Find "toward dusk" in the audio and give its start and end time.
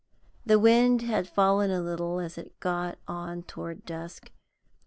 3.43-4.31